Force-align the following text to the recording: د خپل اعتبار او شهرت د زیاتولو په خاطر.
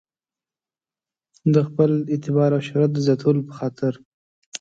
د 1.53 1.55
خپل 1.67 1.91
اعتبار 2.13 2.49
او 2.55 2.61
شهرت 2.67 2.89
د 2.93 2.97
زیاتولو 3.07 3.41
په 3.47 3.53
خاطر. 3.59 3.93